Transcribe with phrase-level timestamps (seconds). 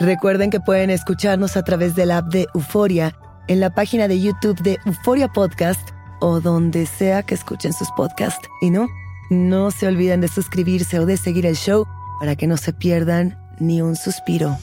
[0.00, 3.16] Recuerden que pueden escucharnos a través de la app de Euforia,
[3.46, 5.90] en la página de YouTube de Euforia Podcast
[6.20, 8.48] o donde sea que escuchen sus podcasts.
[8.60, 8.88] Y no,
[9.30, 11.86] no se olviden de suscribirse o de seguir el show
[12.18, 14.58] para que no se pierdan ni un suspiro.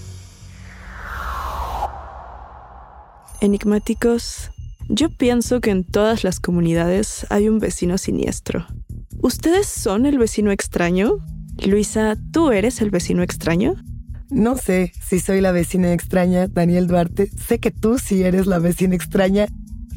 [3.39, 4.51] Enigmáticos,
[4.89, 8.65] yo pienso que en todas las comunidades hay un vecino siniestro.
[9.21, 11.19] ¿Ustedes son el vecino extraño?
[11.65, 13.75] Luisa, ¿tú eres el vecino extraño?
[14.31, 17.29] No sé si soy la vecina extraña, Daniel Duarte.
[17.47, 19.47] Sé que tú sí eres la vecina extraña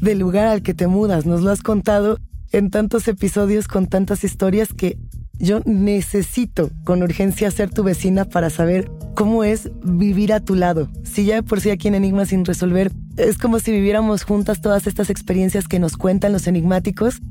[0.01, 1.25] del lugar al que te mudas.
[1.25, 2.19] Nos lo has contado
[2.51, 4.97] en tantos episodios con tantas historias que
[5.39, 10.89] yo necesito con urgencia ser tu vecina para saber cómo es vivir a tu lado.
[11.03, 14.61] Si ya de por sí aquí en Enigma sin resolver es como si viviéramos juntas
[14.61, 17.21] todas estas experiencias que nos cuentan los enigmáticos.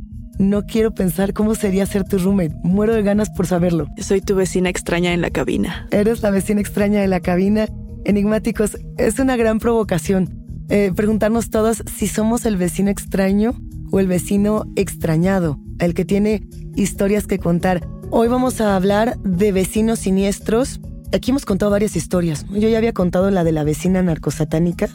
[0.45, 2.55] No quiero pensar cómo sería ser tu roommate.
[2.63, 3.87] Muero de ganas por saberlo.
[3.97, 5.89] Soy tu vecina extraña en la cabina.
[5.91, 7.67] Eres la vecina extraña de la cabina.
[8.05, 13.55] Enigmáticos, es una gran provocación eh, preguntarnos todos si somos el vecino extraño
[13.91, 17.87] o el vecino extrañado, el que tiene historias que contar.
[18.11, 20.81] Hoy vamos a hablar de vecinos siniestros.
[21.13, 22.45] Aquí hemos contado varias historias.
[22.51, 24.89] Yo ya había contado la de la vecina narcosatánica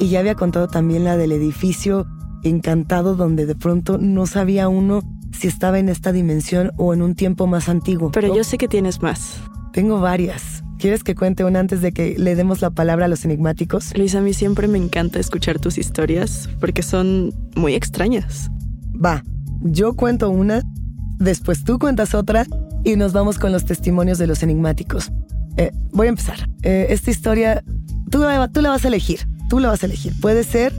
[0.00, 2.06] y ya había contado también la del edificio
[2.42, 5.02] encantado donde de pronto no sabía uno
[5.32, 8.10] si estaba en esta dimensión o en un tiempo más antiguo.
[8.12, 9.40] Pero yo sé que tienes más.
[9.72, 10.62] Tengo varias.
[10.78, 13.96] ¿Quieres que cuente una antes de que le demos la palabra a los enigmáticos?
[13.96, 18.50] Luis, a mí siempre me encanta escuchar tus historias porque son muy extrañas.
[18.94, 19.22] Va,
[19.60, 20.62] yo cuento una,
[21.18, 22.46] después tú cuentas otra
[22.82, 25.12] y nos vamos con los testimonios de los enigmáticos.
[25.58, 26.48] Eh, voy a empezar.
[26.62, 27.62] Eh, esta historia,
[28.10, 29.28] tú, tú la vas a elegir.
[29.50, 30.14] Tú la vas a elegir.
[30.20, 30.72] Puede ser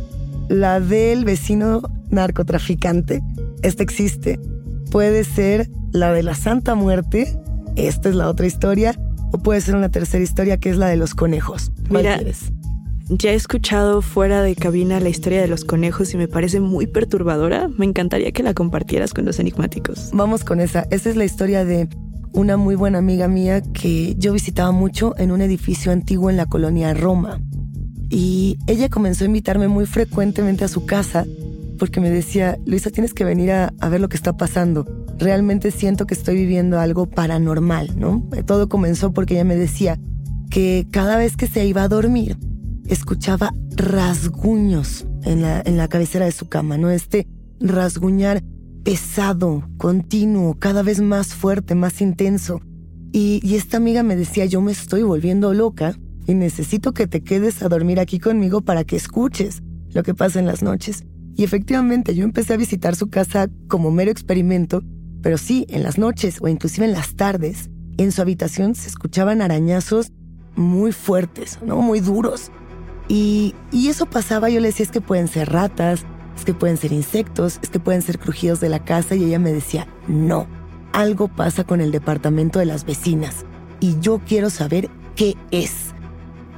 [0.51, 3.21] la del vecino narcotraficante.
[3.63, 4.39] Esta existe.
[4.91, 7.39] Puede ser la de la Santa Muerte.
[7.75, 8.99] Esta es la otra historia.
[9.33, 11.71] o puede ser una tercera historia que es la de los conejos.
[11.87, 12.51] ¿Cuál Mira, quieres?
[13.07, 16.85] Ya he escuchado fuera de cabina la historia de los conejos y me parece muy
[16.85, 17.69] perturbadora.
[17.77, 20.09] Me encantaría que la compartieras con los enigmáticos.
[20.11, 20.85] Vamos con esa.
[20.91, 21.87] Esa es la historia de
[22.33, 26.45] una muy buena amiga mía que yo visitaba mucho en un edificio antiguo en la
[26.45, 27.39] colonia Roma.
[28.11, 31.25] Y ella comenzó a invitarme muy frecuentemente a su casa
[31.79, 34.85] porque me decía, Luisa, tienes que venir a, ver lo que está pasando.
[35.17, 38.23] Realmente siento que estoy viviendo algo paranormal, ¿no?
[38.45, 39.97] Todo comenzó porque ella me decía
[40.49, 42.37] que cada vez que se iba a dormir,
[42.85, 46.91] escuchaba rasguños en la, en la cabecera de su cama, ¿no?
[46.91, 47.27] Este
[47.61, 48.43] rasguñar
[48.83, 52.59] pesado, continuo, cada vez más fuerte, más intenso.
[53.13, 55.95] Y esta amiga me decía, yo me estoy volviendo loca
[56.27, 59.61] y necesito que te quedes a dormir aquí conmigo para que escuches
[59.93, 61.05] lo que pasa en las noches.
[61.35, 64.83] Y efectivamente yo empecé a visitar su casa como mero experimento,
[65.21, 69.41] pero sí, en las noches o inclusive en las tardes, en su habitación se escuchaban
[69.41, 70.11] arañazos
[70.55, 71.81] muy fuertes, ¿no?
[71.81, 72.51] Muy duros.
[73.07, 76.05] Y, y eso pasaba, yo le decía, es que pueden ser ratas,
[76.37, 79.39] es que pueden ser insectos, es que pueden ser crujidos de la casa y ella
[79.39, 80.47] me decía, no,
[80.93, 83.45] algo pasa con el departamento de las vecinas
[83.79, 85.93] y yo quiero saber qué es.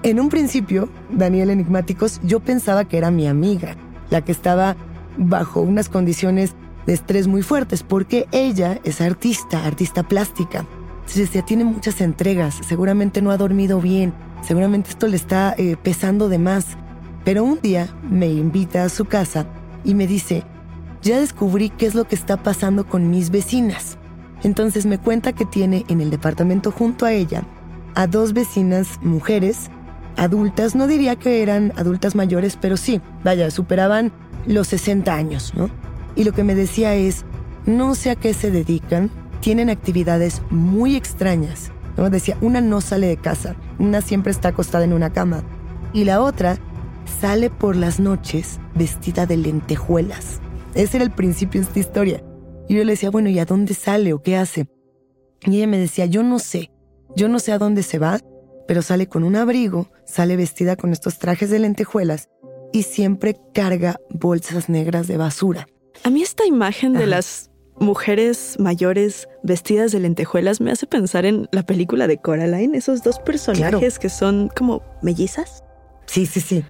[0.04, 3.78] En un principio, Daniel Enigmáticos, yo pensaba que era mi amiga,
[4.10, 4.76] la que estaba
[5.18, 6.56] bajo unas condiciones
[6.86, 10.66] de estrés muy fuertes, porque ella es artista, artista plástica.
[10.96, 15.78] Entonces decía, tiene muchas entregas, seguramente no ha dormido bien, seguramente esto le está eh,
[15.82, 16.66] pesando de más.
[17.24, 19.46] Pero un día me invita a su casa
[19.86, 20.44] y me dice,
[21.02, 23.98] ya descubrí qué es lo que está pasando con mis vecinas.
[24.44, 27.44] Entonces me cuenta que tiene en el departamento junto a ella
[27.96, 29.70] a dos vecinas mujeres,
[30.24, 34.12] adultas, no diría que eran adultas mayores, pero sí, vaya, superaban
[34.46, 35.70] los 60 años, ¿no?
[36.16, 37.26] Y lo que me decía es,
[37.66, 39.10] no sé a qué se dedican,
[39.42, 42.10] tienen actividades muy extrañas, ¿no?
[42.10, 45.44] Decía, una no sale de casa, una siempre está acostada en una cama,
[45.94, 46.58] y la otra
[47.20, 50.40] sale por las noches vestida de lentejuelas.
[50.74, 52.24] Ese era el principio de esta historia.
[52.68, 54.68] Y yo le decía, bueno, ¿y a dónde sale o qué hace?
[55.46, 56.72] Y ella me decía, yo no sé,
[57.16, 58.20] yo no sé a dónde se va,
[58.68, 62.30] pero sale con un abrigo, sale vestida con estos trajes de lentejuelas
[62.72, 65.68] y siempre carga bolsas negras de basura.
[66.04, 71.48] A mí esta imagen de las mujeres mayores vestidas de lentejuelas me hace pensar en
[71.52, 75.64] la película de Coraline, esos dos personajes que son como mellizas.
[76.06, 76.66] Sí, sí, sí.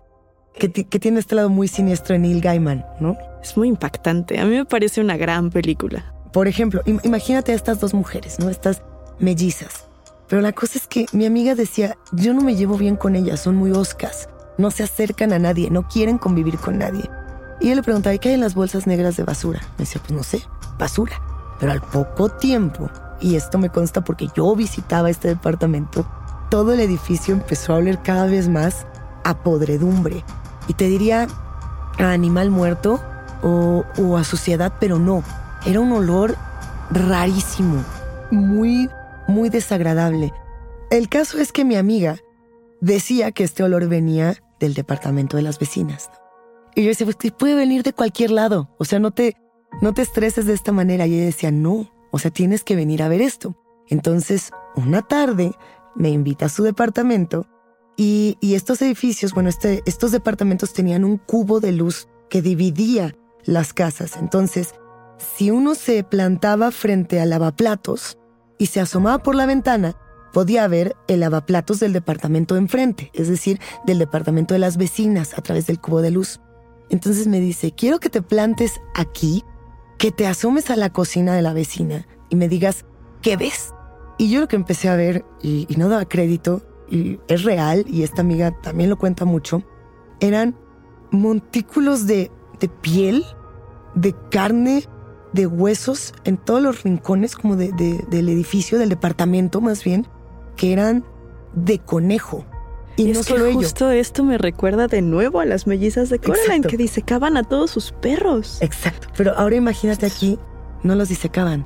[0.53, 3.17] Que, que, tiene este lado muy siniestro en Neil Gaiman, ¿no?
[3.41, 4.39] Es muy impactante.
[4.39, 6.13] A mí me parece una gran película.
[6.31, 8.49] Por ejemplo, imagínate a estas dos mujeres, ¿no?
[8.49, 8.83] Estas
[9.19, 9.87] mellizas.
[10.33, 13.39] Pero la cosa es que mi amiga decía, yo no me llevo bien con ellas,
[13.39, 17.07] son muy oscas, no se acercan a nadie, no quieren convivir con nadie.
[17.61, 19.61] Y yo le preguntaba, ¿y qué hay en las bolsas negras de basura?
[19.77, 20.41] Me decía, pues no sé,
[20.79, 21.21] basura.
[21.59, 22.89] Pero al poco tiempo,
[23.21, 26.03] y esto me consta porque yo visitaba este departamento,
[26.49, 28.87] todo el edificio empezó a oler cada vez más
[29.23, 30.25] a podredumbre.
[30.67, 31.27] Y te diría
[31.99, 32.99] a animal muerto
[33.43, 35.23] o, o a suciedad, pero no.
[35.63, 36.35] Era un olor
[36.89, 37.83] rarísimo,
[38.31, 38.89] muy,
[39.27, 40.33] muy desagradable.
[40.89, 42.17] El caso es que mi amiga
[42.81, 46.09] decía que este olor venía del departamento de las vecinas.
[46.75, 48.69] Y yo decía, pues puede venir de cualquier lado.
[48.77, 49.35] O sea, no te,
[49.81, 51.07] no te estreses de esta manera.
[51.07, 53.55] Y ella decía, no, o sea, tienes que venir a ver esto.
[53.89, 55.51] Entonces, una tarde
[55.95, 57.47] me invita a su departamento
[57.95, 63.15] y, y estos edificios, bueno, este, estos departamentos tenían un cubo de luz que dividía
[63.45, 64.17] las casas.
[64.17, 64.73] Entonces,
[65.17, 68.17] si uno se plantaba frente al lavaplatos
[68.63, 69.97] y se asomaba por la ventana,
[70.31, 75.41] podía ver el lavaplatos del departamento enfrente, es decir, del departamento de las vecinas a
[75.41, 76.39] través del cubo de luz.
[76.89, 79.43] Entonces me dice, quiero que te plantes aquí,
[79.97, 82.85] que te asomes a la cocina de la vecina y me digas,
[83.21, 83.73] ¿qué ves?
[84.17, 87.83] Y yo lo que empecé a ver, y, y no daba crédito, y es real,
[87.89, 89.61] y esta amiga también lo cuenta mucho,
[90.21, 90.55] eran
[91.11, 93.25] montículos de, de piel,
[93.93, 94.85] de carne,
[95.33, 100.07] de huesos en todos los rincones como de, de, del edificio, del departamento más bien,
[100.55, 101.03] que eran
[101.55, 102.45] de conejo.
[102.95, 103.57] Y no que solo ello.
[103.57, 106.69] justo esto me recuerda de nuevo a las mellizas de Coraline Exacto.
[106.69, 108.57] que disecaban a todos sus perros.
[108.61, 109.07] Exacto.
[109.17, 110.37] Pero ahora imagínate aquí,
[110.83, 111.65] no los disecaban,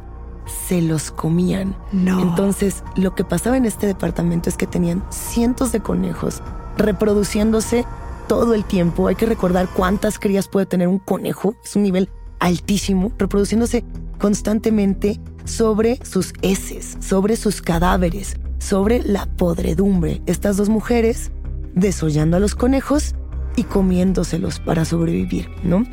[0.67, 1.75] se los comían.
[1.91, 2.21] No.
[2.21, 6.41] Entonces, lo que pasaba en este departamento es que tenían cientos de conejos
[6.77, 7.85] reproduciéndose
[8.29, 9.07] todo el tiempo.
[9.07, 11.55] Hay que recordar cuántas crías puede tener un conejo.
[11.63, 13.83] Es un nivel altísimo, reproduciéndose
[14.19, 20.21] constantemente sobre sus heces, sobre sus cadáveres, sobre la podredumbre.
[20.25, 21.31] Estas dos mujeres
[21.73, 23.15] desollando a los conejos
[23.55, 25.83] y comiéndoselos para sobrevivir, ¿no?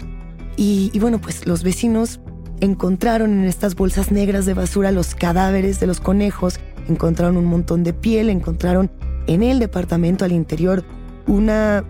[0.57, 2.21] Y, y bueno, pues los vecinos
[2.61, 7.85] encontraron en estas bolsas negras de basura los cadáveres de los conejos encontraron un montón
[7.85, 8.91] de piel, encontraron
[9.27, 10.85] en el departamento al interior
[11.27, 11.85] una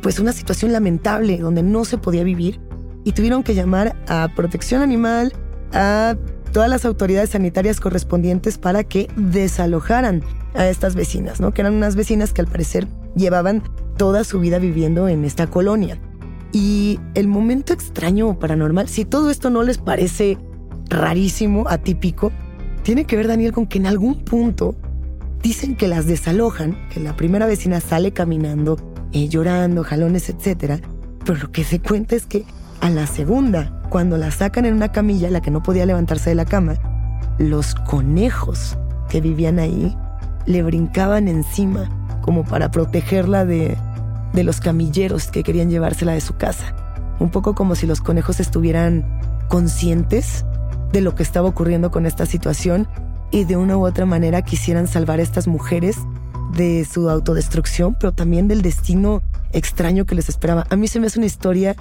[0.00, 2.60] pues una situación lamentable donde no se podía vivir
[3.06, 5.32] y tuvieron que llamar a protección animal,
[5.72, 6.16] a
[6.50, 11.54] todas las autoridades sanitarias correspondientes para que desalojaran a estas vecinas, ¿no?
[11.54, 13.62] Que eran unas vecinas que al parecer llevaban
[13.96, 16.00] toda su vida viviendo en esta colonia.
[16.50, 20.36] Y el momento extraño o paranormal, si todo esto no les parece
[20.88, 22.32] rarísimo, atípico,
[22.82, 24.74] tiene que ver, Daniel, con que en algún punto
[25.44, 28.76] dicen que las desalojan, que la primera vecina sale caminando,
[29.12, 30.82] eh, llorando, jalones, etc.
[31.24, 32.44] Pero lo que se cuenta es que
[32.80, 36.36] a la segunda, cuando la sacan en una camilla, la que no podía levantarse de
[36.36, 36.74] la cama,
[37.38, 38.76] los conejos
[39.08, 39.96] que vivían ahí
[40.46, 41.90] le brincaban encima
[42.22, 43.76] como para protegerla de,
[44.32, 46.74] de los camilleros que querían llevársela de su casa.
[47.18, 49.04] Un poco como si los conejos estuvieran
[49.48, 50.44] conscientes
[50.92, 52.88] de lo que estaba ocurriendo con esta situación
[53.30, 55.96] y de una u otra manera quisieran salvar a estas mujeres
[56.54, 60.66] de su autodestrucción, pero también del destino extraño que les esperaba.
[60.70, 61.76] A mí se me hace una historia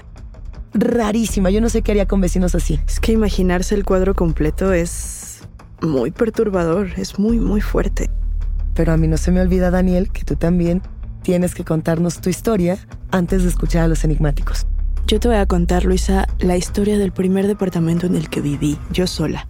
[0.73, 1.49] rarísima.
[1.49, 2.79] Yo no sé qué haría con vecinos así.
[2.87, 5.41] Es que imaginarse el cuadro completo es
[5.81, 8.09] muy perturbador, es muy, muy fuerte.
[8.73, 10.81] Pero a mí no se me olvida, Daniel, que tú también
[11.21, 12.77] tienes que contarnos tu historia
[13.11, 14.67] antes de escuchar a los enigmáticos.
[15.07, 18.77] Yo te voy a contar, Luisa, la historia del primer departamento en el que viví,
[18.91, 19.47] yo sola.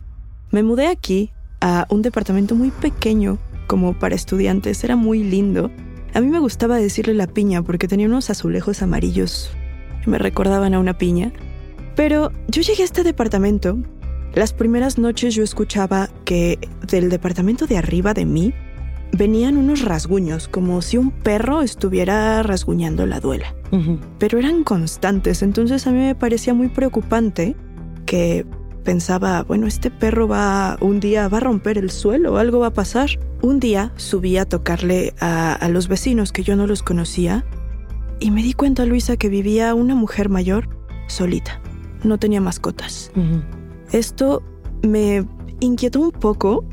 [0.52, 1.32] Me mudé aquí
[1.62, 5.72] a un departamento muy pequeño, como para estudiantes, era muy lindo.
[6.14, 9.52] A mí me gustaba decirle la piña porque tenía unos azulejos amarillos
[10.06, 11.32] me recordaban a una piña.
[11.96, 13.78] Pero yo llegué a este departamento.
[14.34, 18.54] Las primeras noches yo escuchaba que del departamento de arriba de mí
[19.14, 23.56] venían unos rasguños, como si un perro estuviera rasguñando la duela.
[24.20, 27.58] Pero eran constantes, entonces a mí me parecía muy preocupante
[28.06, 28.46] que
[28.86, 32.74] pensaba, bueno, este perro va un día va a romper el suelo, algo va a
[32.74, 33.10] pasar.
[33.42, 37.44] Un día subí a tocarle a, los vecinos que yo no los conocía
[38.20, 40.70] y me di cuenta, Luisa, que vivía una mujer mayor
[41.08, 41.62] solita.
[42.04, 43.12] No tenía mascotas.
[43.92, 44.44] Esto
[44.84, 45.26] me
[45.60, 46.64] inquietó un poco,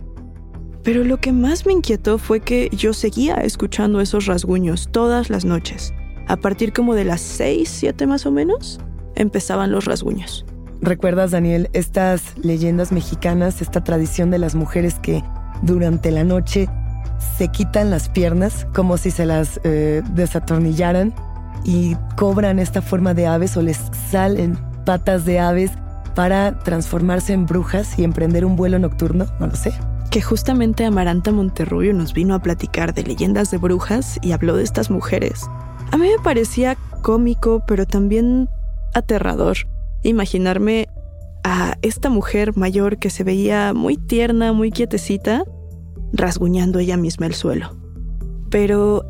[0.83, 5.45] pero lo que más me inquietó fue que yo seguía escuchando esos rasguños todas las
[5.45, 5.93] noches.
[6.29, 8.81] A partir como de las 6, 7 más o menos,
[9.15, 10.45] empezaban los rasguños.
[10.81, 15.23] ¿Recuerdas, Daniel, estas leyendas mexicanas, esta tradición de las mujeres que
[15.63, 16.69] durante la noche
[17.39, 21.15] se quitan las piernas como si se las eh, desatornillaran
[21.65, 25.71] y cobran esta forma de aves o les salen patas de aves
[26.15, 29.27] para transformarse en brujas y emprender un vuelo nocturno?
[29.41, 29.73] No lo sé.
[30.11, 34.65] Que justamente Amaranta Monterrubio nos vino a platicar de leyendas de brujas y habló de
[34.65, 35.49] estas mujeres.
[35.91, 38.49] A mí me parecía cómico, pero también
[38.95, 39.57] aterrador
[40.03, 40.89] imaginarme
[41.45, 45.45] a esta mujer mayor que se veía muy tierna, muy quietecita,
[46.13, 47.75] rasguñando ella misma el suelo.
[48.51, 49.05] Pero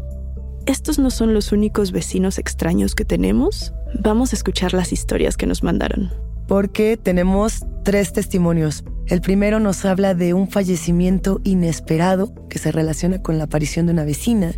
[0.66, 3.72] estos no son los únicos vecinos extraños que tenemos.
[4.00, 6.10] Vamos a escuchar las historias que nos mandaron.
[6.46, 8.84] Porque tenemos tres testimonios.
[9.06, 13.92] El primero nos habla de un fallecimiento inesperado que se relaciona con la aparición de
[13.92, 14.52] una vecina.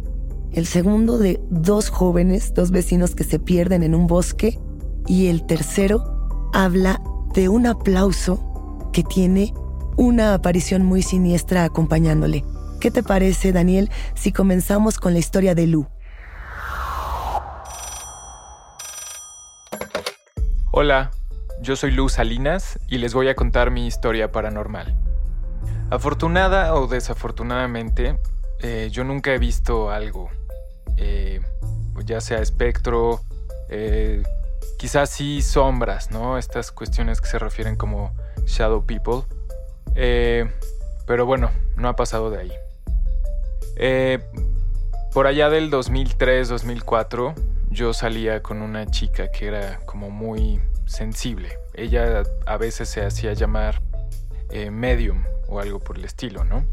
[0.52, 4.58] El segundo de dos jóvenes, dos vecinos que se pierden en un bosque.
[5.06, 7.00] Y el tercero habla
[7.34, 9.52] de un aplauso que tiene
[9.96, 12.44] una aparición muy siniestra acompañándole.
[12.80, 15.87] ¿Qué te parece, Daniel, si comenzamos con la historia de Lu?
[20.76, 21.12] Hola,
[21.61, 24.93] yo soy Lu Salinas y les voy a contar mi historia paranormal.
[25.88, 28.19] Afortunada o desafortunadamente,
[28.59, 30.31] eh, yo nunca he visto algo,
[30.97, 31.40] eh,
[32.04, 33.21] ya sea espectro,
[33.69, 34.25] eh,
[34.76, 36.38] quizás sí sombras, ¿no?
[36.38, 38.12] Estas cuestiones que se refieren como
[38.45, 39.23] shadow people.
[41.07, 42.50] Pero bueno, no ha pasado de
[43.78, 44.21] ahí.
[45.12, 51.59] Por allá del 2003-2004, yo salía con una chica que era como muy sensible.
[51.75, 53.83] Ella a veces se hacía llamar
[54.50, 56.64] eh, medium o algo por el estilo, ¿no?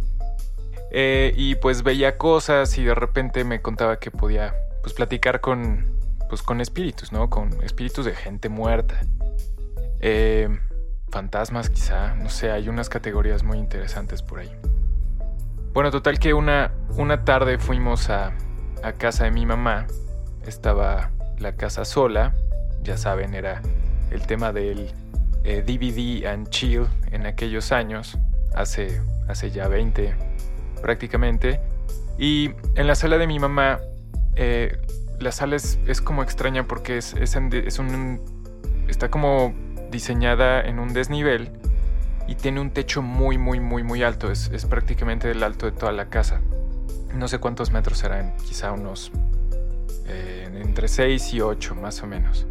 [0.93, 6.41] y pues veía cosas y de repente me contaba que podía pues platicar con pues
[6.41, 7.29] con espíritus, ¿no?
[7.29, 9.01] Con espíritus de gente muerta.
[9.99, 10.47] Eh,
[11.09, 14.51] fantasmas quizá, no sé, hay unas categorías muy interesantes por ahí.
[15.73, 18.33] Bueno, total que una, una tarde fuimos a,
[18.81, 19.87] a casa de mi mamá,
[20.45, 22.33] estaba la casa sola,
[22.83, 23.61] ya saben, era
[24.11, 24.91] el tema del
[25.43, 28.17] DVD eh, and chill en aquellos años,
[28.53, 30.13] hace, hace ya 20
[30.81, 31.59] prácticamente.
[32.17, 33.79] Y en la sala de mi mamá
[34.35, 34.77] eh,
[35.19, 38.21] la sala es, como extraña porque es, es, un,
[38.87, 39.53] está como
[39.91, 41.51] diseñada en un desnivel
[42.27, 44.31] y tiene un techo muy, muy, muy, muy alto.
[44.31, 46.41] Es, es prácticamente el alto de toda la casa.
[47.13, 49.11] No sé cuántos metros serán, quizá unos
[50.07, 52.45] eh, entre 6 y 8 más o menos.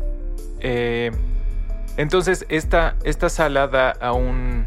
[0.61, 1.11] Eh,
[1.97, 4.67] entonces esta, esta sala da a, un,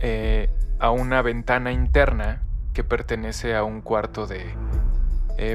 [0.00, 2.42] eh, a una ventana interna
[2.72, 4.54] que pertenece a un cuarto de...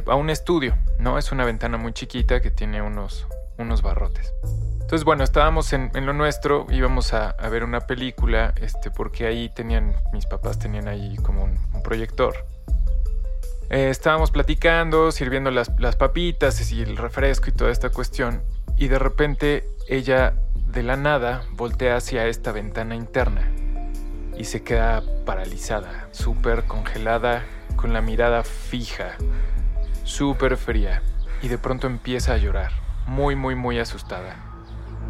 [0.07, 1.17] a un estudio, ¿no?
[1.17, 4.33] Es una ventana muy chiquita que tiene unos, unos barrotes.
[4.85, 9.95] Entonces, bueno, estábamos en, lo nuestro, íbamos a, ver una película, este, porque ahí tenían,
[10.13, 12.35] mis papás tenían ahí como un, proyector.
[13.69, 18.43] Eh, estábamos platicando, sirviendo las, las papitas y el refresco y toda esta cuestión,
[18.77, 20.35] y de repente ella,
[20.67, 23.51] de la nada, voltea hacia esta ventana interna
[24.37, 27.43] y se queda paralizada, súper congelada,
[27.75, 29.15] con la mirada fija,
[30.03, 31.01] súper fría,
[31.41, 32.71] y de pronto empieza a llorar,
[33.07, 34.35] muy, muy, muy asustada.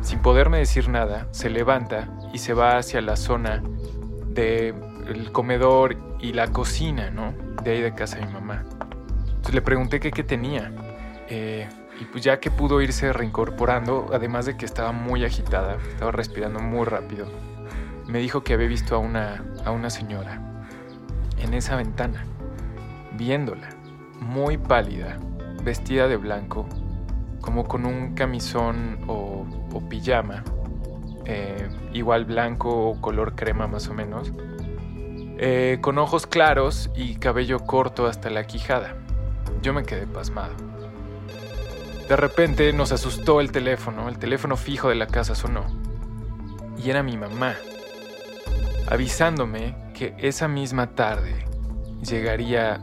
[0.02, 3.64] Sin poderme decir nada, se levanta y se va hacia la zona
[5.06, 7.34] del comedor y la cocina, ¿no?
[7.64, 8.64] De ahí de casa de mi mamá.
[9.28, 10.72] Entonces le pregunté qué, tenía.
[11.30, 11.68] Eh,
[12.00, 16.60] y pues ya que pudo irse reincorporando, además de que estaba muy agitada, estaba respirando
[16.60, 17.28] muy rápido,
[18.08, 20.42] me dijo que había visto a una, a una señora
[21.38, 22.26] en esa ventana,
[23.14, 23.70] viéndola,
[24.20, 25.18] muy pálida,
[25.64, 26.68] vestida de blanco,
[27.40, 29.46] como con un camisón o
[29.76, 30.44] o pijama,
[31.26, 34.32] eh, igual blanco o color crema más o menos,
[35.38, 38.96] eh, con ojos claros y cabello corto hasta la quijada.
[39.62, 40.54] Yo me quedé pasmado.
[42.08, 45.66] De repente nos asustó el teléfono, el teléfono fijo de la casa sonó.
[46.78, 47.56] Y era mi mamá,
[48.88, 51.46] avisándome que esa misma tarde
[52.08, 52.80] llegaría,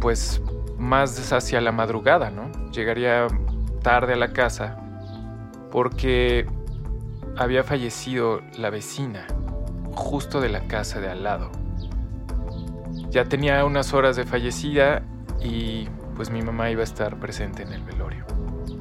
[0.00, 0.42] pues,
[0.78, 2.70] más hacia la madrugada, ¿no?
[2.70, 3.26] Llegaría
[3.82, 4.76] tarde a la casa
[5.70, 6.46] porque
[7.36, 9.26] había fallecido la vecina
[9.94, 11.50] justo de la casa de al lado.
[13.10, 15.02] Ya tenía unas horas de fallecida
[15.40, 18.24] y pues mi mamá iba a estar presente en el velorio.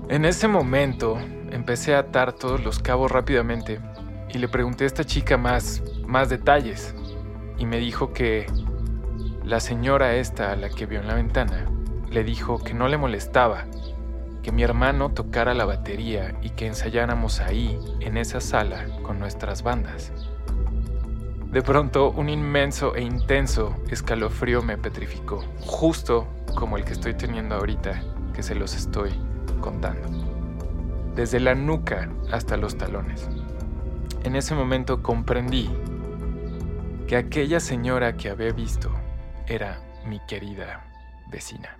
[0.09, 1.17] En ese momento
[1.51, 3.79] empecé a atar todos los cabos rápidamente
[4.33, 6.95] y le pregunté a esta chica más, más detalles
[7.57, 8.45] y me dijo que
[9.43, 11.65] la señora esta a la que vio en la ventana
[12.11, 13.65] le dijo que no le molestaba
[14.41, 19.63] que mi hermano tocara la batería y que ensayáramos ahí, en esa sala, con nuestras
[19.63, 20.13] bandas.
[21.51, 27.55] De pronto, un inmenso e intenso escalofrío me petrificó, justo como el que estoy teniendo
[27.55, 28.03] ahorita,
[28.35, 29.11] que se los estoy
[29.59, 30.07] contando.
[31.15, 33.27] Desde la nuca hasta los talones.
[34.23, 35.71] En ese momento comprendí
[37.07, 38.91] que aquella señora que había visto
[39.47, 40.85] era mi querida
[41.31, 41.79] vecina.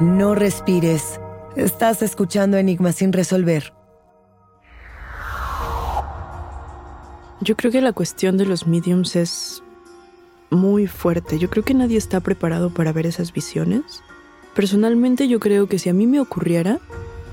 [0.00, 1.20] No respires.
[1.54, 3.72] Estás escuchando Enigma sin resolver.
[7.40, 9.62] Yo creo que la cuestión de los mediums es
[10.50, 11.38] muy fuerte.
[11.38, 14.02] Yo creo que nadie está preparado para ver esas visiones.
[14.56, 16.80] Personalmente yo creo que si a mí me ocurriera,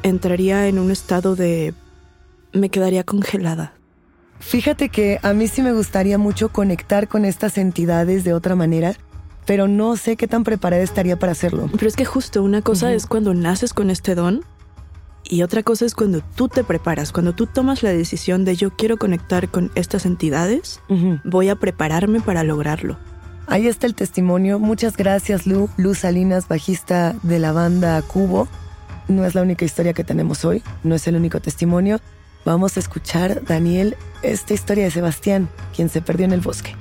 [0.04, 1.74] entraría en un estado de...
[2.54, 3.74] me quedaría congelada.
[4.40, 8.96] Fíjate que a mí sí me gustaría mucho conectar con estas entidades de otra manera
[9.52, 11.70] pero no sé qué tan preparada estaría para hacerlo.
[11.74, 14.46] Pero es que justo una cosa es cuando naces con este don
[15.26, 18.72] Y otra cosa es cuando tú te preparas, cuando tú tomas la decisión de yo
[18.72, 20.80] quiero conectar con estas entidades,
[21.26, 22.98] voy a prepararme para lograrlo.
[23.46, 24.58] Ahí está el testimonio.
[24.58, 25.70] Muchas gracias, Lu.
[25.76, 28.48] Luz Salinas, bajista de la banda Cubo.
[29.10, 32.00] No es la única historia que tenemos hoy, no es el único testimonio.
[32.46, 36.74] Vamos a escuchar, Daniel, esta historia de Sebastián, quien se perdió en el bosque.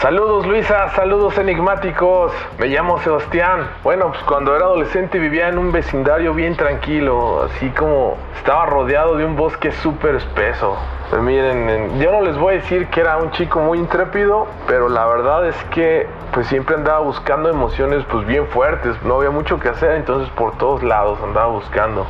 [0.00, 2.32] Saludos Luisa, saludos enigmáticos.
[2.56, 3.68] Me llamo Sebastián.
[3.82, 9.16] Bueno, pues cuando era adolescente vivía en un vecindario bien tranquilo, así como estaba rodeado
[9.16, 10.76] de un bosque súper espeso.
[11.10, 14.88] Pues miren, yo no les voy a decir que era un chico muy intrépido, pero
[14.88, 19.58] la verdad es que pues siempre andaba buscando emociones pues bien fuertes, no había mucho
[19.58, 22.06] que hacer, entonces por todos lados andaba buscando.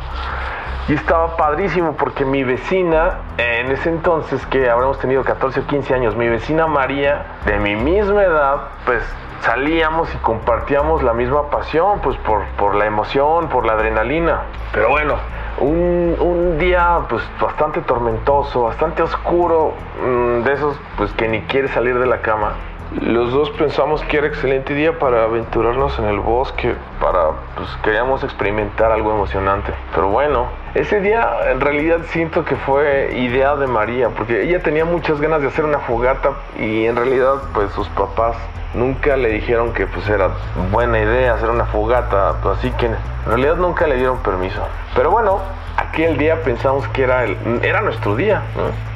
[0.88, 5.94] Y estaba padrísimo porque mi vecina, en ese entonces que habremos tenido 14 o 15
[5.94, 9.02] años, mi vecina María, de mi misma edad, pues
[9.40, 14.44] salíamos y compartíamos la misma pasión, pues por, por la emoción, por la adrenalina.
[14.72, 15.16] Pero bueno,
[15.58, 21.68] un, un, día pues bastante tormentoso, bastante oscuro, mm, de esos pues que ni quiere
[21.68, 22.54] salir de la cama.
[23.02, 28.24] Los dos pensamos que era excelente día para aventurarnos en el bosque, para, pues queríamos
[28.24, 29.74] experimentar algo emocionante.
[29.94, 34.84] Pero bueno, ese día en realidad siento que fue idea de María, porque ella tenía
[34.84, 38.36] muchas ganas de hacer una fogata y en realidad pues sus papás
[38.74, 40.30] nunca le dijeron que pues era
[40.70, 44.60] buena idea hacer una fogata, pues, así que en realidad nunca le dieron permiso.
[44.94, 45.40] Pero bueno,
[45.76, 48.42] aquel día pensamos que era, el, era nuestro día,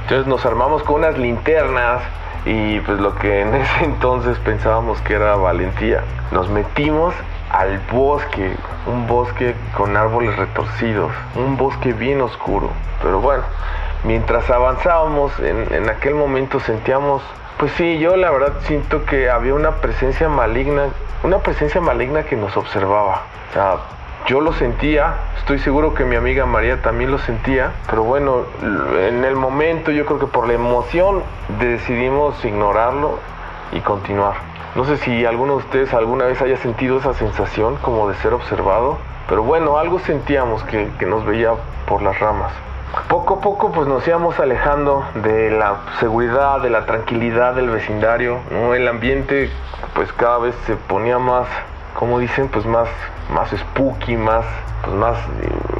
[0.02, 2.02] entonces nos armamos con unas linternas,
[2.44, 6.02] y pues lo que en ese entonces pensábamos que era valentía.
[6.30, 7.14] Nos metimos
[7.52, 12.70] al bosque, un bosque con árboles retorcidos, un bosque bien oscuro.
[13.02, 13.42] Pero bueno,
[14.04, 17.22] mientras avanzábamos, en, en aquel momento sentíamos,
[17.58, 20.88] pues sí, yo la verdad siento que había una presencia maligna,
[21.22, 23.22] una presencia maligna que nos observaba.
[23.50, 23.76] O sea,
[24.26, 29.24] yo lo sentía, estoy seguro que mi amiga María también lo sentía, pero bueno, en
[29.24, 31.22] el momento yo creo que por la emoción
[31.60, 33.18] decidimos ignorarlo
[33.72, 34.51] y continuar.
[34.74, 38.32] No sé si alguno de ustedes alguna vez haya sentido esa sensación como de ser
[38.32, 38.96] observado,
[39.28, 41.52] pero bueno, algo sentíamos que, nos veía
[41.86, 42.52] por las ramas.
[43.08, 48.38] Poco a poco pues nos íbamos alejando de la seguridad, de la tranquilidad del vecindario.
[48.74, 49.50] El ambiente
[49.94, 51.46] pues cada vez se ponía más,
[51.94, 52.88] como dicen, pues más
[53.32, 54.44] más spooky, más,
[54.82, 55.18] pues más,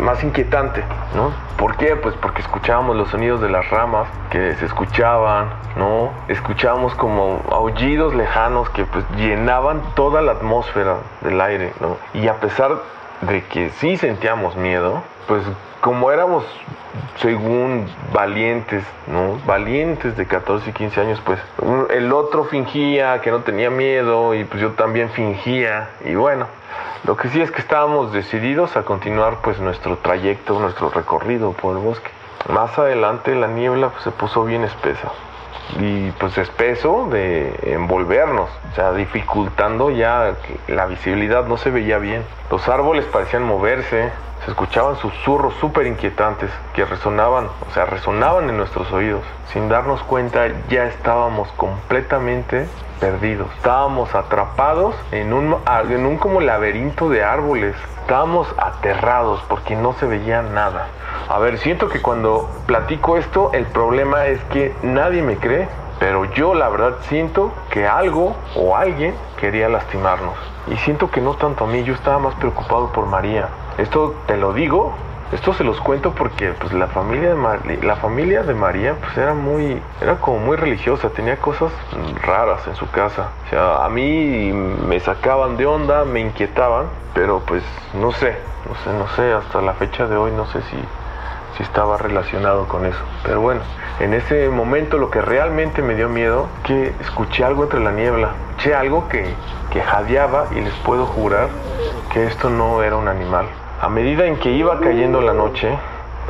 [0.01, 0.83] más inquietante,
[1.15, 1.33] ¿no?
[1.57, 1.97] ¿Por qué?
[1.97, 6.11] Pues porque escuchábamos los sonidos de las ramas que se escuchaban, ¿no?
[6.29, 11.97] Escuchábamos como aullidos lejanos que pues llenaban toda la atmósfera del aire, ¿no?
[12.15, 12.73] Y a pesar
[13.23, 15.45] de que sí sentíamos miedo, pues
[15.81, 16.45] como éramos
[17.21, 19.39] según valientes, ¿no?
[19.47, 21.39] Valientes de 14 y 15 años, pues
[21.91, 26.47] el otro fingía que no tenía miedo y pues yo también fingía y bueno,
[27.05, 31.77] lo que sí es que estábamos decididos a continuar pues nuestro trayecto, nuestro recorrido por
[31.77, 32.11] el bosque.
[32.49, 35.13] Más adelante la niebla pues, se puso bien espesa
[35.79, 40.35] y pues espeso de envolvernos, o sea, dificultando ya
[40.69, 42.25] la visibilidad no se veía bien.
[42.51, 44.11] Los árboles parecían moverse,
[44.45, 49.23] se escuchaban susurros súper inquietantes que resonaban, o sea, resonaban en nuestros oídos.
[49.53, 52.67] Sin darnos cuenta ya estábamos completamente
[52.99, 53.49] perdidos.
[53.57, 55.57] Estábamos atrapados en un,
[55.91, 57.77] en un como laberinto de árboles.
[58.01, 60.89] Estábamos aterrados porque no se veía nada.
[61.29, 65.69] A ver, siento que cuando platico esto, el problema es que nadie me cree.
[66.01, 70.35] Pero yo la verdad siento que algo o alguien quería lastimarnos.
[70.67, 73.49] Y siento que no tanto a mí, yo estaba más preocupado por María.
[73.79, 74.93] Esto te lo digo,
[75.33, 79.33] esto se los cuento porque pues la familia de la familia de María pues era
[79.33, 81.73] muy era como muy religiosa, tenía cosas
[82.23, 83.31] raras en su casa.
[83.47, 88.37] O sea, a mí me sacaban de onda, me inquietaban, pero pues no sé,
[88.69, 90.77] no sé, no sé, hasta la fecha de hoy no sé si
[91.57, 93.01] si estaba relacionado con eso.
[93.25, 93.61] Pero bueno,
[94.01, 98.33] en ese momento lo que realmente me dio miedo, que escuché algo entre la niebla,
[98.51, 99.35] escuché algo que,
[99.71, 101.49] que jadeaba y les puedo jurar
[102.13, 103.47] que esto no era un animal.
[103.83, 105.77] A medida en que iba cayendo la noche,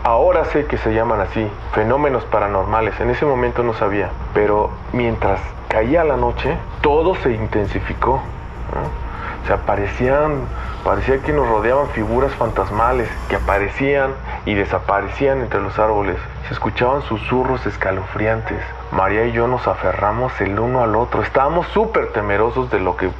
[0.04, 2.98] ahora sé que se llaman así, fenómenos paranormales.
[2.98, 5.38] En ese momento no sabía, pero mientras
[5.68, 8.22] caía la noche, todo se intensificó.
[9.42, 10.46] O sea, parecían,
[10.82, 14.12] parecía que nos rodeaban figuras fantasmales que aparecían
[14.46, 16.16] y desaparecían entre los árboles.
[16.48, 18.62] Se escuchaban susurros escalofriantes.
[18.92, 21.20] María y yo nos aferramos el uno al otro.
[21.20, 23.10] Estábamos súper temerosos de lo que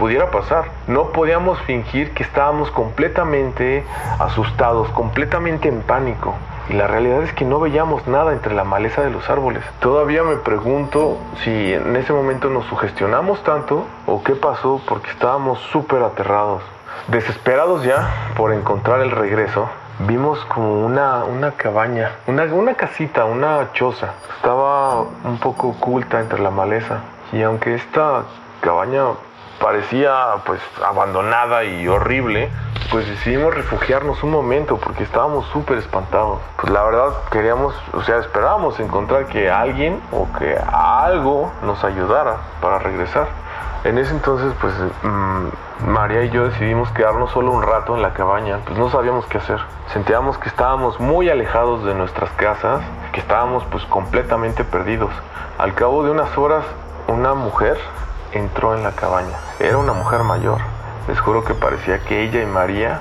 [0.00, 0.64] pudiera pasar.
[0.86, 3.84] No podíamos fingir que estábamos completamente
[4.18, 6.34] asustados, completamente en pánico.
[6.70, 9.62] y la realidad es que no veíamos nada entre la maleza de los árboles.
[9.80, 15.58] Todavía me pregunto si en ese momento nos sugestionamos tanto o qué pasó porque estábamos
[15.72, 16.62] súper aterrados.
[17.08, 19.68] Desesperados ya por encontrar el regreso,
[20.06, 24.14] vimos como una, una cabaña, una, una casita, una choza.
[24.36, 27.00] Estaba un poco oculta entre la maleza
[27.32, 28.22] y aunque esta
[28.60, 29.02] cabaña
[29.60, 30.12] parecía
[30.44, 32.50] pues abandonada y horrible,
[32.90, 36.40] pues decidimos refugiarnos un momento porque estábamos súper espantados.
[36.56, 42.38] Pues la verdad queríamos, o sea, esperábamos encontrar que alguien o que algo nos ayudara
[42.60, 43.28] para regresar.
[43.84, 48.12] En ese entonces, pues mm, María y yo decidimos quedarnos solo un rato en la
[48.12, 49.60] cabaña, pues no sabíamos qué hacer.
[49.92, 55.12] Sentíamos que estábamos muy alejados de nuestras casas, que estábamos pues completamente perdidos.
[55.58, 56.64] Al cabo de unas horas,
[57.08, 57.78] una mujer
[58.32, 59.36] entró en la cabaña.
[59.58, 60.58] Era una mujer mayor.
[61.08, 63.00] Les juro que parecía que ella y María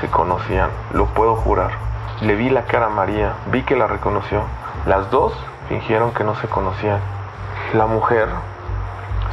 [0.00, 1.70] se conocían, lo puedo jurar.
[2.20, 4.42] Le vi la cara a María, vi que la reconoció.
[4.86, 5.32] Las dos
[5.68, 7.00] fingieron que no se conocían.
[7.74, 8.28] La mujer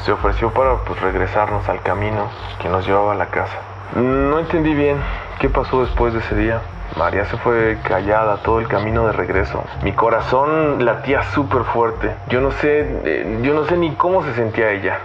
[0.05, 2.27] se ofreció para pues, regresarnos al camino
[2.61, 3.57] que nos llevaba a la casa.
[3.95, 4.97] No entendí bien
[5.39, 6.61] qué pasó después de ese día.
[6.97, 9.63] María se fue callada todo el camino de regreso.
[9.83, 12.11] Mi corazón latía súper fuerte.
[12.29, 14.99] Yo no sé, eh, yo no sé ni cómo se sentía ella.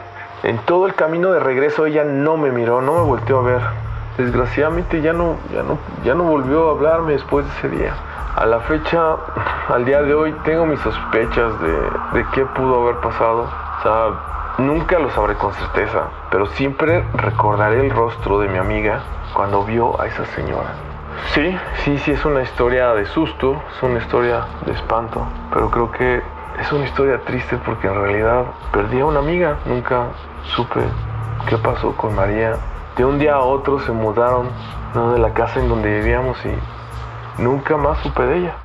[0.48, 3.60] En todo el camino de regreso ella no me miró, no me volteó a ver.
[4.16, 7.94] Desgraciadamente ya no, ya no, ya no volvió a hablarme después de ese día.
[8.34, 9.16] A la fecha,
[9.68, 11.72] al día de hoy, tengo mis sospechas de,
[12.14, 13.42] de qué pudo haber pasado.
[13.42, 19.02] O sea, nunca lo sabré con certeza, pero siempre recordaré el rostro de mi amiga
[19.34, 20.70] cuando vio a esa señora.
[21.34, 25.90] Sí, sí, sí, es una historia de susto, es una historia de espanto, pero creo
[25.90, 26.22] que
[26.58, 30.06] es una historia triste porque en realidad perdí a una amiga, nunca
[30.54, 30.80] supe
[31.48, 32.56] qué pasó con María.
[32.96, 34.48] De un día a otro se mudaron
[34.94, 35.12] ¿no?
[35.12, 38.56] de la casa en donde vivíamos y nunca más supe de ella.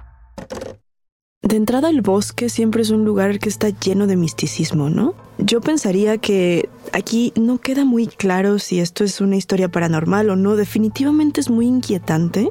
[1.43, 5.13] De entrada el bosque siempre es un lugar que está lleno de misticismo, ¿no?
[5.37, 10.35] Yo pensaría que aquí no queda muy claro si esto es una historia paranormal o
[10.37, 10.55] no.
[10.55, 12.49] Definitivamente es muy inquietante.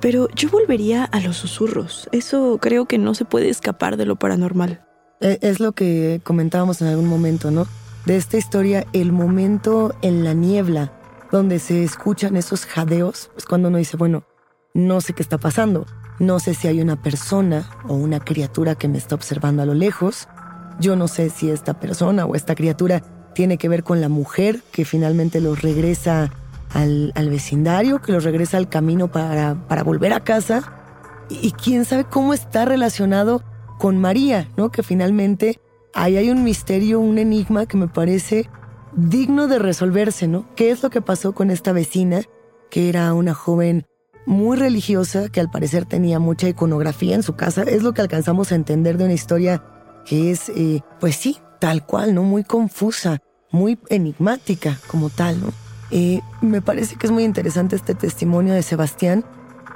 [0.00, 2.06] Pero yo volvería a los susurros.
[2.12, 4.84] Eso creo que no se puede escapar de lo paranormal.
[5.20, 7.66] E, es lo que comentábamos en algún momento, ¿no?
[8.06, 10.92] De esta historia, el momento en la niebla
[11.30, 14.24] donde se escuchan esos jadeos, es cuando uno dice, bueno,
[14.74, 15.86] no sé qué está pasando.
[16.18, 19.74] No sé si hay una persona o una criatura que me está observando a lo
[19.74, 20.28] lejos.
[20.80, 23.02] Yo no sé si esta persona o esta criatura
[23.34, 26.32] tiene que ver con la mujer que finalmente los regresa
[26.72, 30.72] al, vecindario, que los regresa al camino para, para volver a casa.
[31.28, 33.42] Y, quién sabe cómo está relacionado
[33.78, 34.70] con María, ¿no?
[34.70, 35.60] Que finalmente
[35.94, 38.48] ahí hay un misterio, un enigma que me parece
[38.94, 40.46] digno de resolverse, ¿no?
[40.56, 42.22] ¿Qué es lo que pasó con esta vecina,
[42.70, 43.86] que era una joven
[44.26, 47.62] muy religiosa, que al parecer tenía mucha iconografía en su casa?
[47.62, 49.62] Es lo que alcanzamos a entender de una historia
[50.04, 52.22] que es, eh, pues sí, tal cual, ¿no?
[52.22, 53.18] Muy confusa,
[53.50, 55.52] muy enigmática como tal, ¿no?
[55.90, 59.24] Eh, me parece que es muy interesante este testimonio de Sebastián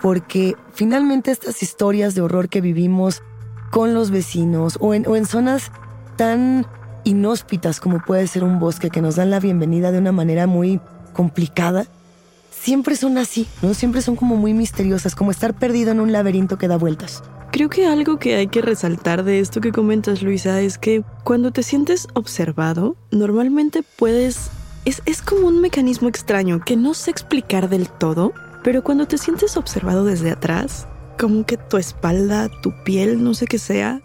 [0.03, 3.23] porque finalmente estas historias de horror que vivimos
[3.71, 5.73] con los vecinos o en, o en zonas
[6.17, 6.67] tan
[7.05, 10.81] inhóspitas como puede ser un bosque que nos dan la bienvenida de una manera muy
[11.13, 11.87] complicada,
[12.51, 13.75] siempre son así, ¿no?
[13.75, 17.23] Siempre son como muy misteriosas, como estar perdido en un laberinto que da vueltas.
[17.51, 21.51] Creo que algo que hay que resaltar de esto que comentas, Luisa, es que cuando
[21.51, 24.51] te sientes observado, normalmente puedes
[24.85, 28.33] es, como un mecanismo extraño que no sé explicar del todo,
[28.65, 30.87] pero cuando te sientes observado desde atrás,
[31.19, 34.01] como que tu espalda, tu piel, no sé qué sea,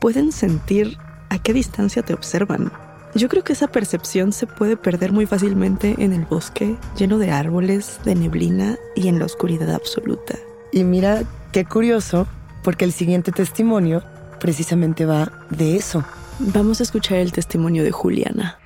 [0.00, 0.98] pueden sentir
[1.30, 2.72] a qué distancia te observan.
[3.14, 7.30] Yo creo que esa percepción se puede perder muy fácilmente en el bosque, lleno de
[7.30, 10.38] árboles, de neblina y en la oscuridad absoluta.
[10.72, 12.26] Y mira, qué curioso,
[12.62, 14.02] porque el siguiente testimonio
[14.38, 16.04] precisamente va de eso.
[16.38, 18.58] Vamos a escuchar el testimonio de Juliana.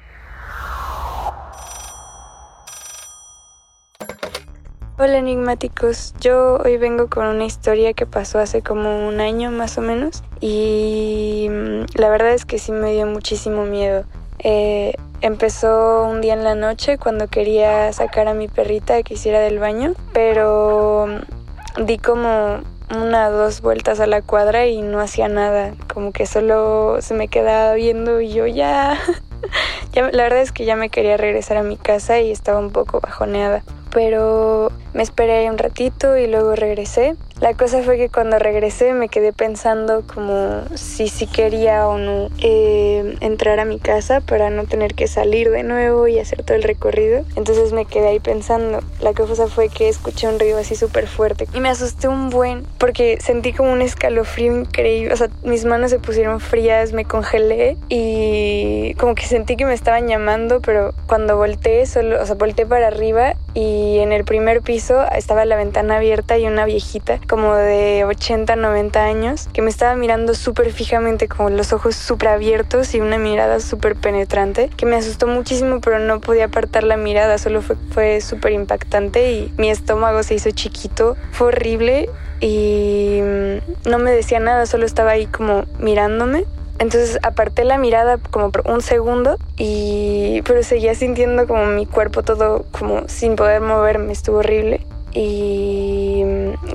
[5.04, 9.76] Hola enigmáticos, yo hoy vengo con una historia que pasó hace como un año más
[9.76, 14.04] o menos y mm, la verdad es que sí me dio muchísimo miedo.
[14.38, 19.40] Eh, empezó un día en la noche cuando quería sacar a mi perrita que hiciera
[19.40, 22.60] del baño, pero mm, di como
[22.96, 27.14] una o dos vueltas a la cuadra y no hacía nada, como que solo se
[27.14, 29.00] me quedaba viendo y yo ya,
[29.92, 32.70] ya la verdad es que ya me quería regresar a mi casa y estaba un
[32.70, 38.38] poco bajoneada pero me esperé un ratito y luego regresé La cosa fue que cuando
[38.38, 44.20] regresé me quedé pensando como si sí quería o no eh, entrar a mi casa
[44.20, 47.24] para no tener que salir de nuevo y hacer todo el recorrido.
[47.34, 48.80] Entonces me quedé ahí pensando.
[49.00, 52.64] La cosa fue que escuché un ruido así súper fuerte y me asusté un buen
[52.78, 55.12] porque sentí como un escalofrío increíble.
[55.12, 59.74] O sea, mis manos se pusieron frías, me congelé y como que sentí que me
[59.74, 64.62] estaban llamando, pero cuando volteé, solo, o sea, volteé para arriba y en el primer
[64.62, 69.70] piso estaba la ventana abierta y una viejita como de 80, 90 años que me
[69.70, 74.86] estaba mirando súper fijamente con los ojos súper abiertos y una mirada súper penetrante que
[74.86, 79.52] me asustó muchísimo pero no podía apartar la mirada, solo fue, fue súper impactante y
[79.58, 82.08] mi estómago se hizo chiquito, fue horrible
[82.40, 86.44] y mm, no me decía nada, solo estaba ahí como mirándome
[86.82, 92.24] entonces aparté la mirada como por un segundo y pero seguía sintiendo como mi cuerpo
[92.24, 94.84] todo como sin poder moverme, estuvo horrible.
[95.12, 96.24] Y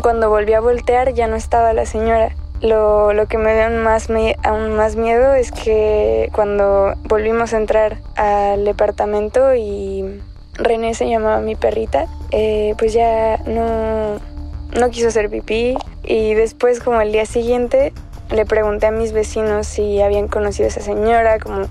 [0.02, 2.34] cuando volví a voltear ya no estaba la señora.
[2.62, 4.08] Lo, lo que me dio más,
[4.44, 10.22] aún más miedo es que cuando volvimos a entrar al departamento y
[10.54, 14.20] René se llamaba mi perrita, eh, pues ya no,
[14.80, 17.92] no quiso hacer pipí y después como el día siguiente
[18.32, 21.68] le pregunté a mis vecinos si habían conocido a esa señora, como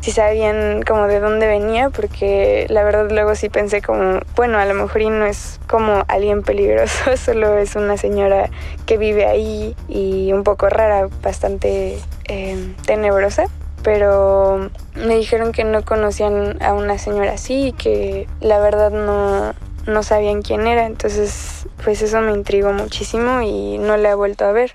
[0.00, 4.64] si sabían como de dónde venía, porque la verdad luego sí pensé como, bueno, a
[4.64, 8.50] lo mejor no es como alguien peligroso, solo es una señora
[8.86, 13.46] que vive ahí y un poco rara, bastante eh, tenebrosa.
[13.82, 19.54] Pero me dijeron que no conocían a una señora así y que la verdad no,
[19.86, 24.44] no sabían quién era, entonces pues eso me intrigó muchísimo y no la he vuelto
[24.44, 24.74] a ver.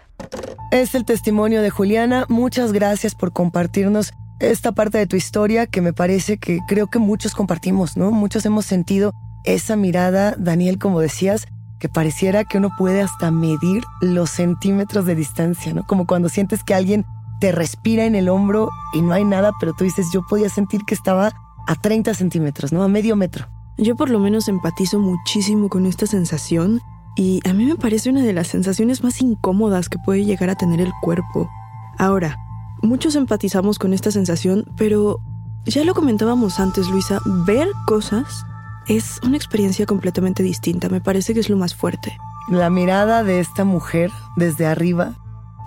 [0.73, 5.81] Es el testimonio de Juliana, muchas gracias por compartirnos esta parte de tu historia que
[5.81, 8.09] me parece que creo que muchos compartimos, ¿no?
[8.09, 11.45] Muchos hemos sentido esa mirada, Daniel, como decías,
[11.79, 15.85] que pareciera que uno puede hasta medir los centímetros de distancia, ¿no?
[15.85, 17.05] Como cuando sientes que alguien
[17.39, 20.81] te respira en el hombro y no hay nada, pero tú dices, yo podía sentir
[20.87, 21.33] que estaba
[21.67, 22.81] a 30 centímetros, ¿no?
[22.81, 23.45] A medio metro.
[23.77, 26.81] Yo por lo menos empatizo muchísimo con esta sensación
[27.15, 30.55] y a mí me parece una de las sensaciones más incómodas que puede llegar a
[30.55, 31.49] tener el cuerpo.
[31.97, 32.37] Ahora,
[32.81, 35.19] muchos empatizamos con esta sensación, pero
[35.65, 38.45] ya lo comentábamos antes, Luisa, ver cosas
[38.87, 42.17] es una experiencia completamente distinta, me parece que es lo más fuerte.
[42.49, 45.13] La mirada de esta mujer desde arriba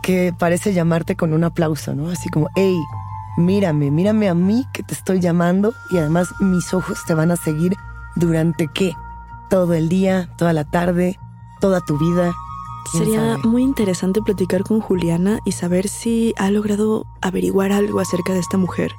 [0.02, 2.10] que parece llamarte con un aplauso, ¿no?
[2.10, 2.76] Así como, hey,
[3.38, 7.36] mírame, mírame a mí que te estoy llamando y además mis ojos te van a
[7.36, 7.74] seguir
[8.14, 8.94] durante qué?
[9.48, 11.18] Todo el día, toda la tarde,
[11.60, 12.34] toda tu vida.
[12.92, 18.38] Sería muy interesante platicar con Juliana y saber si ha logrado averiguar algo acerca de
[18.38, 18.92] esta mujer.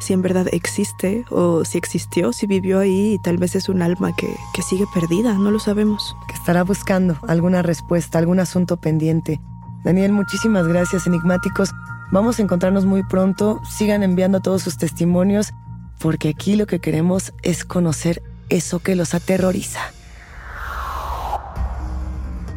[0.00, 3.82] Si en verdad existe o si existió, si vivió ahí y tal vez es un
[3.82, 6.16] alma que, que sigue perdida, no lo sabemos.
[6.28, 9.40] Que estará buscando alguna respuesta, algún asunto pendiente.
[9.84, 11.70] Daniel, muchísimas gracias, enigmáticos.
[12.10, 13.60] Vamos a encontrarnos muy pronto.
[13.68, 15.52] Sigan enviando todos sus testimonios
[15.98, 19.80] porque aquí lo que queremos es conocer eso que los aterroriza.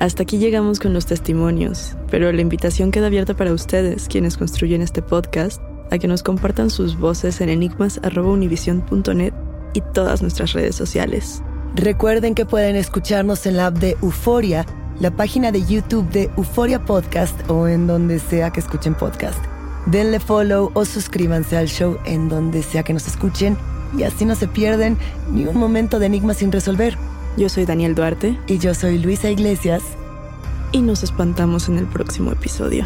[0.06, 4.84] Hasta aquí llegamos con los testimonios, pero la invitación queda abierta para ustedes, quienes construyen
[4.84, 9.34] este podcast, a que nos compartan sus voces en enigmas.univision.net
[9.74, 11.42] y todas nuestras redes sociales.
[11.74, 14.68] Recuerden que pueden escucharnos en la app de Euforia,
[15.00, 19.44] la página de YouTube de Euforia Podcast o en donde sea que escuchen podcast.
[19.88, 23.58] Denle follow o suscríbanse al show en donde sea que nos escuchen
[23.98, 25.00] y así no se pierden
[25.32, 26.96] ni un momento de enigma sin resolver.
[27.38, 28.40] Yo soy Daniel Duarte.
[28.48, 29.84] Y yo soy Luisa Iglesias.
[30.72, 32.86] Y nos espantamos en el próximo episodio.